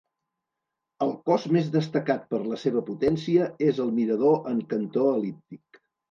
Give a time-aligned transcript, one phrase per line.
[1.05, 5.79] El cos més destacat per la seva potència és el mirador en cantó el·líptic.